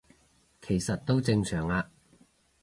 [0.63, 1.85] 其實都正常吖